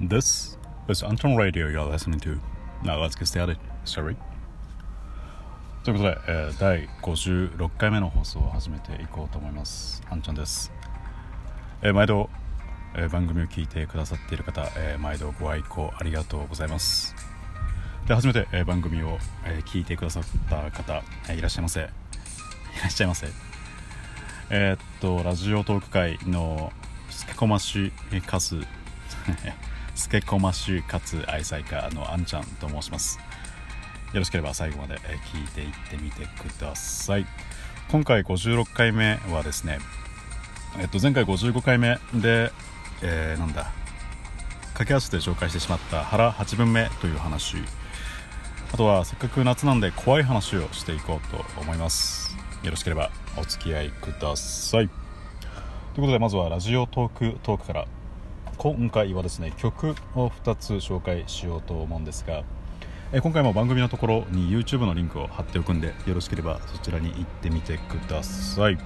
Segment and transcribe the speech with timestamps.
[0.00, 0.58] This
[0.88, 2.38] is Anton Radio you're listening to.
[2.82, 3.58] Now let's get started.
[3.84, 4.16] Sorry.
[5.84, 10.02] ということで、えー第56回目の放送を始めていこうと思います。
[10.10, 10.72] アンちゃんです。
[11.82, 12.28] えー毎度、
[12.96, 17.14] えー番組を聞いてくださっている方、えー毎度ご愛顧ありがとうございます。
[18.08, 21.80] で初めて、えー番組を、えー聞いてくださった方、えーいらっしゃいませ。
[21.80, 21.84] い
[22.82, 23.28] らっしゃいませ。
[24.50, 26.72] えーっと、ラジオトーク会の
[27.10, 27.92] スケコマシ
[29.94, 33.18] カス、スケコマシかつ愛妻家のあんちゃんと申します。
[34.12, 37.26] よろしければ最後まで聞いていってみてください。
[37.90, 39.78] 今回56回目はですね、
[40.80, 42.50] えっと、前回55回目で、
[43.02, 43.72] えーなんだ、
[44.74, 47.56] 駆け足で紹介してしまった腹8分目という話、
[48.72, 52.36] あとはせっかく夏なんで怖い話をしていこうと思います。
[52.62, 54.88] よろしければお付き合いください。
[54.88, 57.86] ということでまずはラジオトークトークから
[58.56, 62.44] 今回はですね曲を2つ紹介しようと思うんですが
[63.12, 68.78] え今回も番組のところに YouTube のリンクを貼っておくんでよろしければそちらに行ってみてください。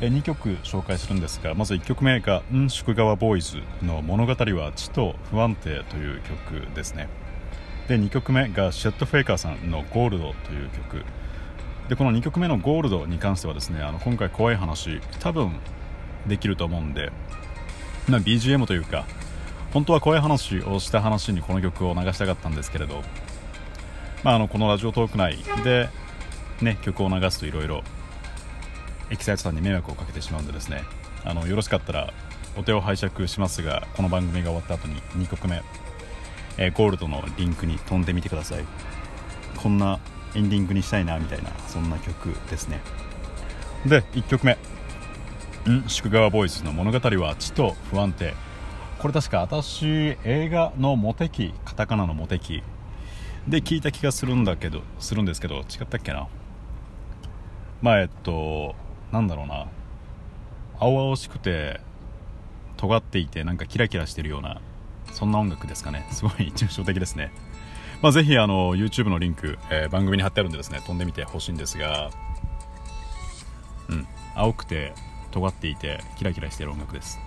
[0.00, 7.08] え2曲紹介するんですがまず1曲目が「ん宿川ボーイズ」の「物語は地と不安定」という曲ですね。
[7.88, 11.04] で2曲目がシェット・フェイカーさんの「ゴールド」という曲。
[11.88, 15.52] でこの2曲目の「ゴールド」に関してはですねあの今回怖い話多分
[16.26, 17.10] できると思うんで、
[18.08, 19.04] まあ、BGM というか
[19.72, 23.02] 本当は怖い話をした話にこの曲を流したかったんですけれど、
[24.24, 25.88] まあ、あのこのラジオトーク内で、
[26.62, 27.82] ね、曲を流すといろいろ
[29.10, 30.82] エキサイトさんに迷惑をかけてしまうんでですね
[31.24, 32.12] あのよろしかったら
[32.56, 35.62] お手を拝借しますがこの番組が終わった後に2曲目、
[36.56, 38.64] えーゴールドのリンクに飛んでみてください。
[39.56, 39.98] こんな
[40.34, 42.80] エンディングにしたいなみたいなそんな曲ですね。
[43.86, 44.56] で1曲目。
[45.70, 48.34] ん宿川ボイズの物語は地と不安定。
[48.98, 52.62] これ確か私映画のモテキカタカナのモテキ
[53.46, 56.26] で聞いた気がするんだけどするんですけど違ったっけな？
[57.80, 58.74] まあえっと
[59.12, 59.66] なんだろうな。
[60.80, 61.80] 青々しくて
[62.76, 64.60] 尖っていてなんかキラキラしてるような
[65.12, 66.06] そんな音楽ですかね。
[66.10, 67.32] すごい抽象的ですね。
[68.00, 72.10] まあ、ぜひあの YouTube のリンク、えー番組に貼ってあるんでですね飛んでみてほしいんですが
[73.88, 74.06] うん。
[74.36, 74.92] 青くて
[75.30, 77.18] 尖っていてキラキラしてる音楽です。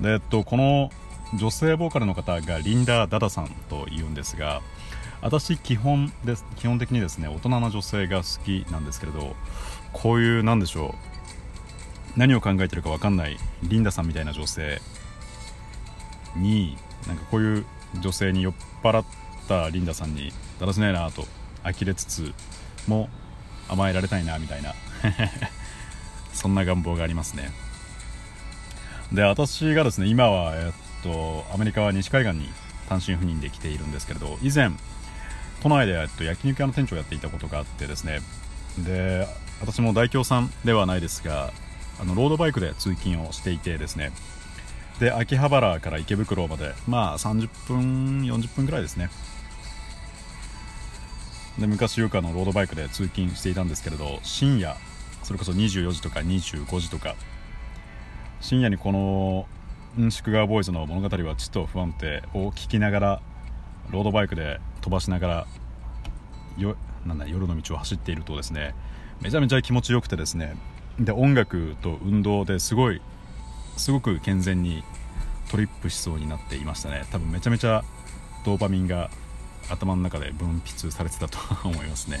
[0.00, 0.90] でえっとこの
[1.34, 4.62] 女性ボーカルの方がリンダ・ダダさんというんですが
[5.20, 9.34] 私基本です基本的にですね大人の女性が好きなんですけれど
[9.92, 10.94] こういうなんでしょ
[12.16, 14.80] う何を考えてるか分かんないリンダさんみたいな女性
[16.36, 16.76] に
[17.06, 17.66] なんかこういう
[18.00, 19.04] 女性に酔っ払っ
[19.48, 21.26] たリンダさんにだらしないなと
[21.62, 22.32] 呆れつつ
[22.86, 23.08] も
[23.68, 24.74] 甘えられたいなみたいな。
[26.38, 27.50] そんな願望がありますね。
[29.12, 30.72] で私がですね今は、えっ
[31.02, 32.48] と、アメリカは西海岸に
[32.88, 34.70] 単身赴任で来ているんですけれど以前
[35.62, 38.20] 都内で、えっと、焼肉屋の店長をやっていたことがあってですね
[38.84, 39.26] で
[39.60, 41.52] 私も大京さんではないですが
[42.00, 44.12] あのロードバイクで通勤をしていてですね
[45.00, 49.10] で秋葉原から池袋までまあ30分40分ぐらいですね。
[51.58, 54.76] で昔よくあのロードバイクで通勤していたんですけれど深夜
[55.28, 57.14] それこそ24時とか25時とか
[58.40, 59.46] 深夜にこの
[60.02, 63.22] ん宿川ボーイズの物語はちと不安定を聞きながら
[63.90, 65.46] ロードバイクで飛ばしながら
[66.56, 68.74] よなんだ夜の道を走っているとですね
[69.20, 70.56] めちゃめちゃ気持ちよくてですね
[70.98, 73.02] で音楽と運動ですごい
[73.76, 74.82] すごく健全に
[75.50, 77.04] トリップしそうになっていましたね。
[77.12, 77.84] 多分めちゃめちゃ
[78.46, 79.10] ドーパミンが
[79.68, 82.20] 頭の中で分泌されてたと思いますね。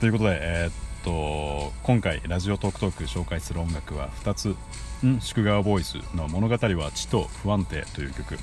[0.00, 4.56] ということで、えーっと今回ラジオトークトーク紹介する音楽は2つ
[5.04, 8.38] 「ん宿川ボーイズ」の「物語は地と不安定」という曲。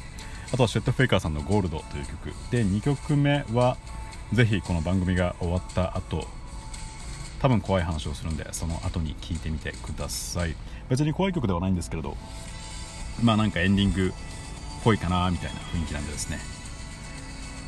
[0.51, 2.33] あとはシェット・フェイカーさんの「ゴールド」という曲。
[2.51, 3.77] で2曲目は
[4.33, 6.27] ぜひこの番組が終わった後
[7.39, 10.55] 多分怖い話をするんでその後に聞いてみてください。
[10.89, 12.17] 別に怖い曲ではないんですけれど
[13.21, 14.11] まあなんかエンディングっ
[14.83, 16.39] ぽいかなみたいな雰囲気なんでですね。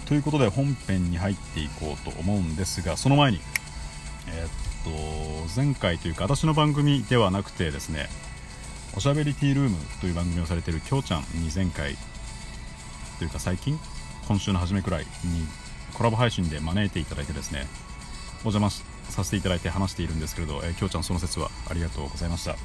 [0.05, 3.39] ということで本編に入っていこうと思うんですがその前に
[4.27, 4.89] えーっと
[5.55, 8.09] 前回というか私の番組ではなくてですね
[8.95, 11.95] おしゃべりティールームという番組をされているきょうちゃんに前回
[13.19, 13.79] というか最近
[14.27, 15.07] 今週の初めくらいに
[15.93, 17.67] コラボ配信で招いていただいてですね
[18.43, 22.55] お邪魔させていただいて話しているんですけれど、えー、きょうちゃんその説はありがとうございました。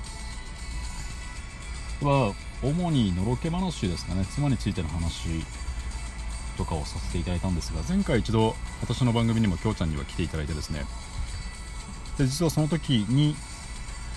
[2.06, 4.24] は主にのろけ話ですかね。
[4.26, 5.44] 妻についての話
[6.56, 10.84] とかをさせていただいたんですが前回一度私の番組にもきょうちゃんには来ていただいてですね
[12.18, 13.34] で実はその時に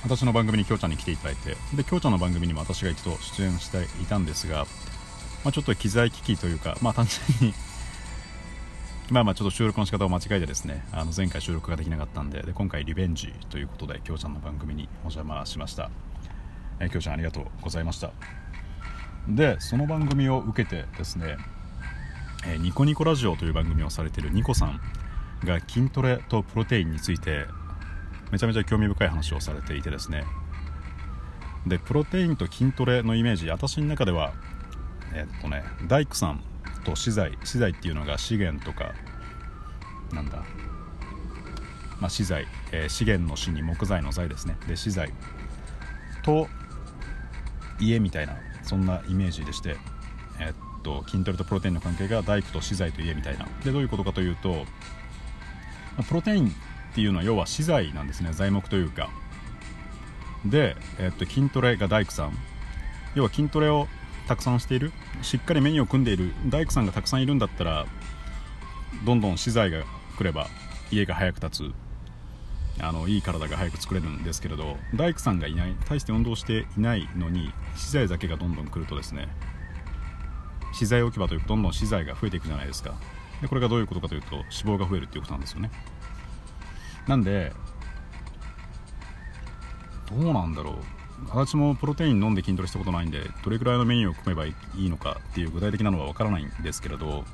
[0.04, 4.66] 私の番組にきょうちゃんに来ていただいてできょうちゃんの番組にも私が一度出演していたんですが、
[5.44, 7.06] まあ、ちょっと機材機器というか、まあ、単
[7.40, 7.56] 純に
[9.12, 15.90] まあまあちょっと収録の仕方を間違えてですねあの前回収録ができなかったんでで今回リベンジということできょうちゃんの番組にお邪魔しました。
[16.80, 18.12] え、きょうちゃんありがとうございました。
[19.28, 21.38] でその番組を受けてですね、
[22.45, 24.80] えー、ニコニコラジオという番組をされているニコさん
[25.44, 27.45] が筋トレとプロテインについて
[28.31, 30.26] めちゃめちゃ興味深い話をされていてですね。
[31.68, 34.34] でプロテインと筋トレのイメージ私の中では
[35.14, 36.44] えっとね大工さん
[36.84, 38.94] と資材資材っていうのが資源とか
[40.14, 40.44] なんだ、
[42.00, 44.58] まあ、資材、えー、資源の資に木材の材ですね。
[44.68, 45.14] で資材
[46.24, 46.48] と
[47.80, 49.78] 家みたいなそんなイメージでして、
[50.40, 50.54] えっ
[50.84, 53.48] と筋トレとプロテインの関係が大工と資材と家みたいな。
[53.64, 54.66] でどういうことかというと
[56.08, 56.54] プロテイン
[57.00, 59.10] っていうのは要は資材なんですね材木というか。
[60.46, 62.38] で、えっと筋トレが大工さん。
[63.16, 63.88] 要は筋トレを
[64.28, 64.92] たくさんしている。
[65.22, 66.34] しっかりメニューを組んでいる。
[66.48, 67.86] 大工さんがたくさんいるんだったら
[69.06, 69.84] どんどん資材が
[70.18, 70.48] 来れば
[70.92, 71.72] 家が早く建つ。
[72.81, 75.75] あのいい体が早く作れるんですけれど大工さんがいない。
[75.88, 79.30] 大して運動していないのに資材だけがどんどん来るとですね
[80.74, 82.95] 資材置き場というかどんどん資材が増えていくじゃないですか。
[83.42, 85.72] でこれがどういうことかというと脂肪が増えるっていうことなんですよね。
[87.10, 87.52] なんで
[90.10, 90.76] どうなんだろう。
[91.30, 97.26] 私もプロテイン飲んで筋トレしたことないんでどれぐらいのメニューを組めばいいのかっていう具体的なのは分からないんですけれど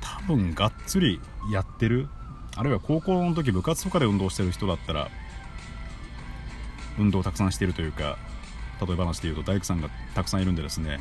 [0.00, 1.20] 多分がっつり
[1.50, 2.08] やってる。
[2.56, 5.10] あるいは高校の時部活とかで運動してる人だったら
[6.98, 8.18] 運動をたくさんしてるというか
[8.84, 11.00] 例え話で言うと大工さんがたくさんいるんでですね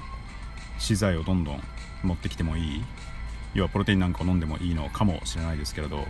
[0.77, 1.63] 資材をどんどん
[2.03, 2.83] 持ってきてもいい。
[3.53, 6.05] 要はプロテインなんかを飲んでもいいのかもしれないですけれど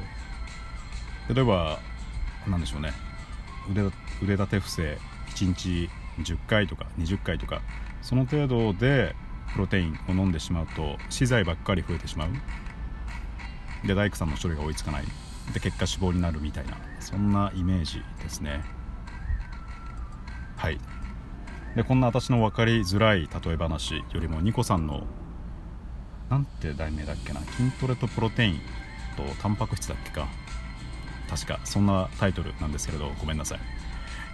[1.29, 1.79] 例えば
[2.47, 2.91] 何でしょうね。
[3.71, 3.81] 腕
[4.21, 4.97] 腕立て伏せ
[5.29, 5.89] 1日
[6.21, 7.61] 10回とか20回とか
[8.01, 9.15] その程度で
[9.53, 12.29] プロテインを飲んでしまうと資材ばっかり増えてしまう。
[13.87, 15.03] で大工さんの処理が追いつかない。
[15.53, 18.63] で結果死亡になるみたいなそんなイメージですね。
[20.57, 20.79] はい。
[21.75, 25.05] でこんな私の分かりづらい例え話よりもニコさんの
[26.29, 27.41] なんて題名だっけな。
[27.41, 28.61] 筋トレとプロテイン
[29.15, 30.27] とタンパク質だっけか。
[31.29, 33.59] 確かそんなタイトルなんですけれどごめんなさい。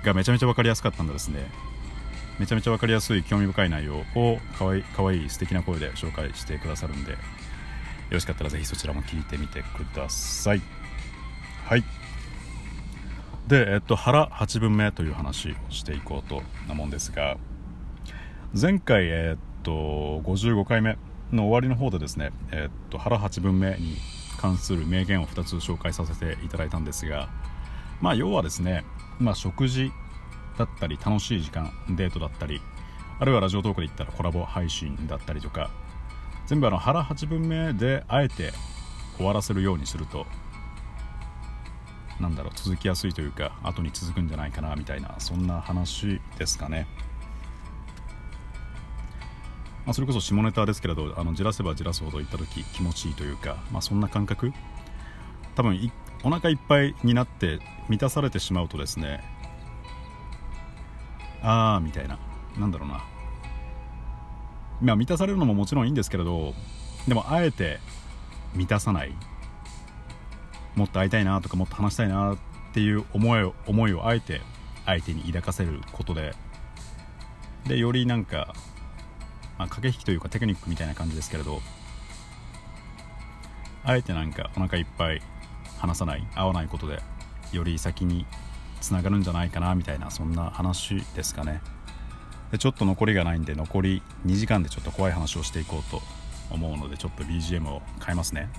[0.05, 1.49] がめちゃめちゃ分かりやすかったんでですね。
[2.39, 7.17] めちゃめちゃ分かりやすい興味深い内容をかわいかわいい素敵な声で紹介してくださるんでよ
[8.09, 10.61] ろしかったらぜひそちらも聞いてみてください。
[11.65, 11.83] はい。
[13.47, 17.37] で、えっと、腹8分目という話をしていこうと思うんですが
[18.59, 20.97] 前回、えっと、55回目
[21.31, 23.97] の終わりの方でですね、えっと、腹8分目に
[24.41, 27.29] 関する名言を2つ紹介させていただいたんですが、
[28.01, 28.83] まあ、要はですね、
[29.19, 29.91] まあ、食事
[30.57, 32.61] だったり楽しい時間デートだったり
[33.19, 35.69] あるいはラジオトークで言ったらコラボ配信だったりとか
[36.47, 38.51] 全部あの腹8分目であえて
[39.17, 40.25] 終わらせるようにすると
[42.19, 46.87] なんだろう続きやすいというか後に続くんじゃないかなみたいなそんな話ですかね。
[49.85, 54.53] まあ、それこそ下ネタですけれどあのじらせばじらすほど行った時気持ちいいというか、まあ、そんな感覚。
[55.55, 55.91] 多分
[56.23, 59.23] お腹いっぱいになって満たされてしまうとですね
[61.41, 62.19] ああみたいな。
[62.57, 63.03] なんだろうな。
[64.81, 66.53] まあ満たされるのももちろんいいんですけれど
[67.07, 67.79] でもあえて
[68.53, 69.13] 満たさない。
[70.75, 72.37] もっと会いたいなとかもっと話したいなっ
[72.73, 74.41] ていう思いを思いをあえて
[74.85, 76.33] 相手に抱かせることで。
[77.67, 78.55] でよりなんか、
[79.61, 81.61] まあ、駆け引きというかテクニックみたいな感じですけれど
[83.83, 85.21] あえてなんかお腹いっぱい
[85.77, 86.99] 話さない会わないことで
[87.51, 88.25] より先に
[88.79, 91.61] つながるんじゃないかなみたいなそんな話ですかね。
[92.51, 96.01] でちょっと残りがないんで残り2時間でちょっと怖い話をしていこうと
[96.49, 98.49] 思うのでちょっと BGM を変えますね。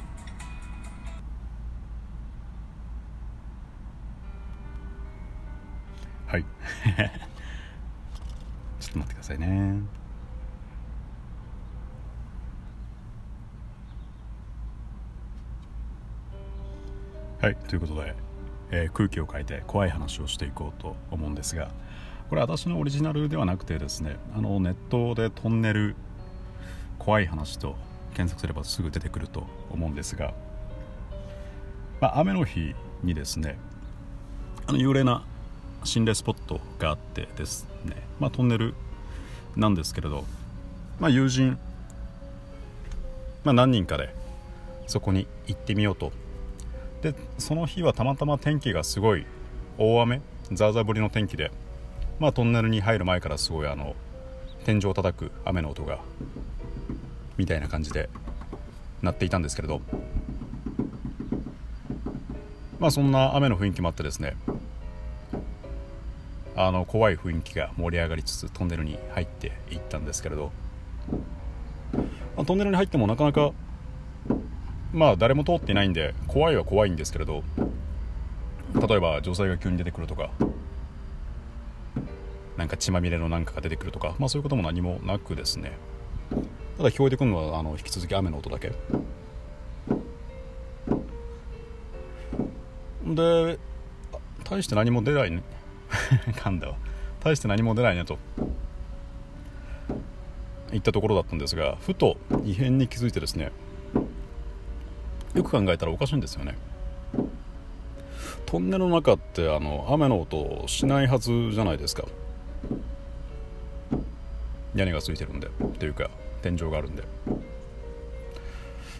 [6.28, 6.44] はい。
[8.78, 10.01] ちょっと待ってくださいね。
[17.42, 18.14] はいということで、
[18.70, 21.72] えー、空気を変えて怖い話をしていこうと思うんですが
[22.30, 25.96] これ私のオリジナルではなくてですねあのネットでトンネル
[27.00, 27.74] 怖い話と
[28.14, 30.34] 検索すればすぐ出てくると思うんですが、
[32.00, 33.58] まあ、雨の日にですね
[34.68, 35.24] あの幽霊な
[35.82, 38.74] 心霊スポットがあってですね、まあ、トンネル
[39.56, 40.22] なんですけれど、
[41.00, 41.58] まあ、友人、
[43.42, 44.14] まあ、何人かで
[44.86, 46.12] そこに行ってみようと
[47.02, 49.26] でその日はたまたま天気がすごい
[49.76, 51.50] 大雨ザーザー降りの天気で、
[52.18, 53.96] まあ、トンネルに入る前からすごいあの
[54.64, 55.98] 天井を叩く雨の音が
[57.36, 58.08] みたいな感じで
[59.02, 59.80] 鳴っていたんですけれど。
[62.82, 64.36] まあそんな雨の雰囲気もあってですね
[66.56, 70.50] あの怖い雰囲気が盛り上がりつつトンネルに入っていったんですけれど、
[72.36, 73.52] まあ、トンネルに入ってもなかなか
[74.92, 77.42] まあ誰も通っていないんで怖いは怖いんですけれど
[78.74, 80.30] 例えば女性が急に出てくるとか
[82.56, 85.72] なんか血まみれのなんかが出てくるとか、まあ、そういうことも何もなくですね。
[86.76, 88.72] ただ聞こえてくるのはあの引き続き雨の音だけ。
[93.04, 93.58] で
[94.44, 95.42] 大して何も出ないね。
[96.36, 96.76] 噛んだわ。
[97.20, 98.18] 大して何も出ないねと。
[100.70, 103.52] 言ったところだったんですがふと異変に気づいてですね
[105.34, 106.56] よく考えたらおかしいんですよね。
[108.46, 112.04] トンネルの中ってあの雨の音しないはずじゃないですか。
[114.74, 116.10] 屋根がついてるんでっていうか
[116.42, 117.04] 天井があるんで。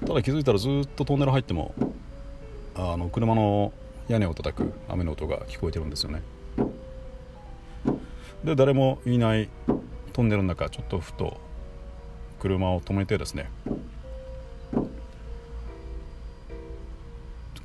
[0.07, 1.75] ただ気づいたらずっとトンネル入っても
[2.75, 3.73] あの車の
[4.09, 6.23] 屋根を叩く雨の音が聞こえてるんですよね。
[8.43, 9.49] で誰もいない
[10.13, 11.37] トンネルの中ちょっとふと
[12.41, 13.49] 車を止めてですね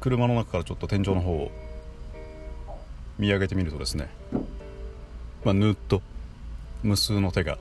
[0.08, 1.52] 車の中からちょっと天井の方を
[3.20, 4.10] 見上げてみるとですね、
[5.44, 6.02] まあ、ぬっと
[6.82, 7.58] 無数の手が